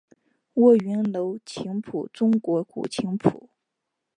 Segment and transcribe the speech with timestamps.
[0.55, 3.51] 卧云楼琴谱中国古琴谱。